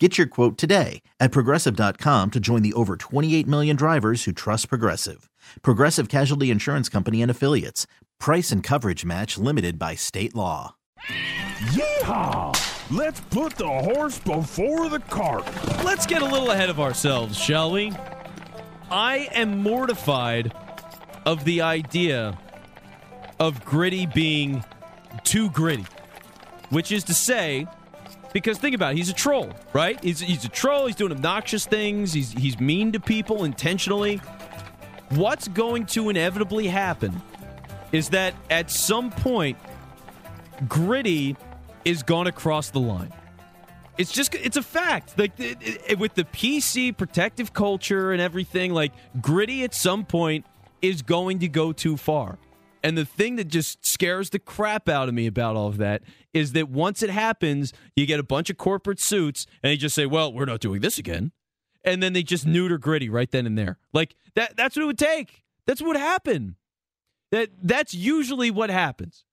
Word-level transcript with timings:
Get 0.00 0.18
your 0.18 0.26
quote 0.26 0.58
today 0.58 1.02
at 1.20 1.30
progressive.com 1.30 2.32
to 2.32 2.40
join 2.40 2.62
the 2.62 2.72
over 2.72 2.96
28 2.96 3.46
million 3.46 3.76
drivers 3.76 4.24
who 4.24 4.32
trust 4.32 4.68
Progressive. 4.68 5.30
Progressive 5.62 6.08
Casualty 6.08 6.50
Insurance 6.50 6.88
Company 6.88 7.22
and 7.22 7.30
Affiliates. 7.30 7.86
Price 8.18 8.50
and 8.50 8.60
coverage 8.60 9.04
match 9.04 9.38
limited 9.38 9.78
by 9.78 9.94
state 9.94 10.34
law. 10.34 10.74
Yeehaw! 11.06 12.90
Let's 12.90 13.20
put 13.20 13.54
the 13.54 13.68
horse 13.68 14.18
before 14.18 14.88
the 14.88 14.98
cart. 14.98 15.48
Let's 15.84 16.06
get 16.06 16.22
a 16.22 16.26
little 16.26 16.50
ahead 16.50 16.70
of 16.70 16.80
ourselves, 16.80 17.38
shall 17.38 17.70
we? 17.70 17.92
I 18.90 19.28
am 19.32 19.62
mortified 19.62 20.52
of 21.24 21.44
the 21.44 21.60
idea 21.60 22.36
of 23.38 23.64
gritty 23.64 24.06
being 24.06 24.64
too 25.22 25.50
gritty, 25.50 25.86
which 26.70 26.90
is 26.90 27.04
to 27.04 27.14
say, 27.14 27.68
because 28.34 28.58
think 28.58 28.74
about 28.74 28.92
it, 28.92 28.96
he's 28.96 29.08
a 29.08 29.14
troll, 29.14 29.48
right? 29.72 30.02
He's, 30.02 30.18
he's 30.18 30.44
a 30.44 30.48
troll. 30.48 30.86
He's 30.86 30.96
doing 30.96 31.12
obnoxious 31.12 31.66
things. 31.66 32.12
He's 32.12 32.32
he's 32.32 32.58
mean 32.60 32.92
to 32.92 33.00
people 33.00 33.44
intentionally. 33.44 34.16
What's 35.10 35.46
going 35.48 35.86
to 35.86 36.10
inevitably 36.10 36.66
happen 36.66 37.22
is 37.92 38.08
that 38.10 38.34
at 38.50 38.70
some 38.70 39.10
point, 39.10 39.56
gritty 40.68 41.36
is 41.84 42.02
going 42.02 42.24
to 42.24 42.32
cross 42.32 42.70
the 42.70 42.80
line. 42.80 43.12
It's 43.98 44.10
just 44.10 44.34
it's 44.34 44.56
a 44.56 44.62
fact. 44.62 45.16
Like 45.16 45.38
it, 45.38 45.58
it, 45.86 45.98
with 46.00 46.14
the 46.14 46.24
PC 46.24 46.96
protective 46.96 47.52
culture 47.52 48.10
and 48.10 48.20
everything, 48.20 48.74
like 48.74 48.92
gritty 49.20 49.62
at 49.62 49.74
some 49.74 50.04
point 50.04 50.44
is 50.82 51.02
going 51.02 51.38
to 51.38 51.48
go 51.48 51.72
too 51.72 51.96
far. 51.96 52.36
And 52.84 52.98
the 52.98 53.06
thing 53.06 53.36
that 53.36 53.48
just 53.48 53.84
scares 53.86 54.28
the 54.28 54.38
crap 54.38 54.90
out 54.90 55.08
of 55.08 55.14
me 55.14 55.26
about 55.26 55.56
all 55.56 55.68
of 55.68 55.78
that 55.78 56.02
is 56.34 56.52
that 56.52 56.68
once 56.68 57.02
it 57.02 57.08
happens, 57.08 57.72
you 57.96 58.04
get 58.04 58.20
a 58.20 58.24
bunch 58.24 58.50
of 58.50 58.58
corporate 58.58 59.00
suits 59.00 59.46
and 59.62 59.70
they 59.70 59.78
just 59.78 59.94
say, 59.94 60.04
"Well, 60.04 60.30
we're 60.30 60.44
not 60.44 60.60
doing 60.60 60.82
this 60.82 60.98
again." 60.98 61.32
And 61.82 62.02
then 62.02 62.12
they 62.12 62.22
just 62.22 62.46
neuter 62.46 62.76
gritty 62.76 63.08
right 63.08 63.30
then 63.30 63.46
and 63.46 63.56
there. 63.56 63.78
Like 63.94 64.14
that 64.34 64.54
that's 64.56 64.76
what 64.76 64.82
it 64.82 64.86
would 64.86 64.98
take. 64.98 65.44
That's 65.66 65.80
what 65.80 65.88
would 65.88 65.96
happen. 65.96 66.56
That 67.32 67.50
that's 67.62 67.94
usually 67.94 68.50
what 68.50 68.68
happens. 68.68 69.24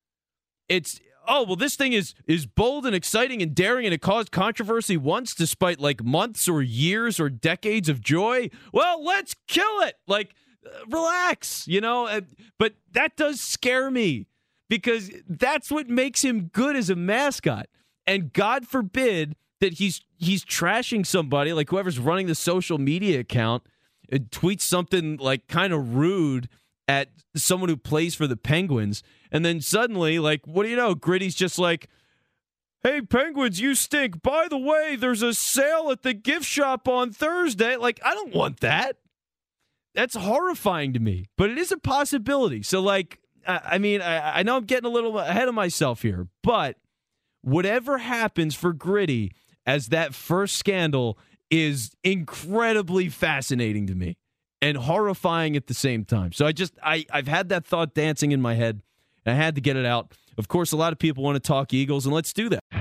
It's 0.69 1.01
oh 1.27 1.43
well 1.43 1.57
this 1.57 1.75
thing 1.75 1.91
is 1.91 2.13
is 2.27 2.45
bold 2.45 2.85
and 2.85 2.95
exciting 2.95 3.41
and 3.41 3.53
daring 3.53 3.85
and 3.85 3.93
it 3.93 4.01
caused 4.01 4.31
controversy 4.31 4.95
once 4.95 5.35
despite 5.35 5.77
like 5.77 6.01
months 6.01 6.47
or 6.47 6.61
years 6.61 7.19
or 7.19 7.29
decades 7.29 7.89
of 7.89 8.01
joy 8.01 8.49
well 8.73 9.03
let's 9.03 9.35
kill 9.47 9.81
it 9.81 9.95
like 10.07 10.33
relax 10.89 11.67
you 11.67 11.81
know 11.81 12.07
uh, 12.07 12.21
but 12.57 12.73
that 12.91 13.15
does 13.17 13.41
scare 13.41 13.89
me 13.89 14.27
because 14.69 15.11
that's 15.27 15.71
what 15.71 15.89
makes 15.89 16.23
him 16.23 16.49
good 16.53 16.75
as 16.75 16.89
a 16.89 16.95
mascot 16.95 17.67
and 18.05 18.31
god 18.33 18.67
forbid 18.67 19.35
that 19.59 19.73
he's 19.73 20.01
he's 20.17 20.45
trashing 20.45 21.05
somebody 21.05 21.51
like 21.53 21.69
whoever's 21.69 21.99
running 21.99 22.27
the 22.27 22.35
social 22.35 22.77
media 22.77 23.19
account 23.19 23.63
and 24.11 24.29
tweets 24.29 24.61
something 24.61 25.17
like 25.17 25.47
kind 25.47 25.73
of 25.73 25.95
rude 25.95 26.49
at 26.87 27.09
someone 27.35 27.69
who 27.69 27.77
plays 27.77 28.13
for 28.13 28.27
the 28.27 28.35
Penguins. 28.35 29.01
And 29.31 29.45
then 29.45 29.61
suddenly, 29.61 30.19
like, 30.19 30.45
what 30.45 30.63
do 30.63 30.69
you 30.69 30.75
know? 30.75 30.93
Gritty's 30.93 31.35
just 31.35 31.57
like, 31.57 31.89
hey, 32.83 33.01
Penguins, 33.01 33.61
you 33.61 33.75
stink. 33.75 34.21
By 34.21 34.47
the 34.49 34.57
way, 34.57 34.97
there's 34.97 35.21
a 35.21 35.33
sale 35.33 35.89
at 35.91 36.03
the 36.03 36.13
gift 36.13 36.45
shop 36.45 36.87
on 36.87 37.11
Thursday. 37.11 37.77
Like, 37.77 38.01
I 38.03 38.13
don't 38.13 38.35
want 38.35 38.59
that. 38.59 38.97
That's 39.93 40.15
horrifying 40.15 40.93
to 40.93 40.99
me, 40.99 41.25
but 41.37 41.49
it 41.49 41.57
is 41.57 41.71
a 41.71 41.77
possibility. 41.77 42.63
So, 42.63 42.81
like, 42.81 43.19
I, 43.45 43.77
mean, 43.77 44.01
I, 44.01 44.39
I 44.39 44.43
know 44.43 44.55
I'm 44.57 44.65
getting 44.65 44.89
a 44.89 44.93
little 44.93 45.17
ahead 45.19 45.47
of 45.47 45.53
myself 45.53 46.01
here, 46.01 46.27
but 46.43 46.77
whatever 47.41 47.97
happens 47.97 48.55
for 48.55 48.71
Gritty 48.71 49.33
as 49.65 49.87
that 49.87 50.13
first 50.13 50.55
scandal 50.55 51.17
is 51.49 51.91
incredibly 52.03 53.09
fascinating 53.09 53.87
to 53.87 53.95
me 53.95 54.17
and 54.61 54.77
horrifying 54.77 55.55
at 55.55 55.67
the 55.67 55.73
same 55.73 56.05
time. 56.05 56.31
So 56.31 56.45
I 56.45 56.51
just 56.51 56.73
I 56.83 57.05
I've 57.11 57.27
had 57.27 57.49
that 57.49 57.65
thought 57.65 57.93
dancing 57.93 58.31
in 58.31 58.41
my 58.41 58.53
head. 58.53 58.81
And 59.25 59.35
I 59.35 59.37
had 59.37 59.55
to 59.55 59.61
get 59.61 59.75
it 59.75 59.85
out. 59.85 60.13
Of 60.37 60.47
course, 60.47 60.71
a 60.71 60.77
lot 60.77 60.93
of 60.93 60.99
people 60.99 61.23
want 61.23 61.35
to 61.35 61.39
talk 61.39 61.73
Eagles, 61.73 62.05
and 62.05 62.15
let's 62.15 62.33
do 62.33 62.49
that. 62.49 62.80